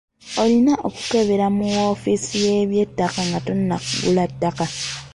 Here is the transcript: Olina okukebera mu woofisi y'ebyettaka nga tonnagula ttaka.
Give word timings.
Olina 0.41 0.73
okukebera 0.87 1.45
mu 1.55 1.65
woofisi 1.75 2.35
y'ebyettaka 2.45 3.19
nga 3.27 3.39
tonnagula 3.45 4.23
ttaka. 4.31 4.65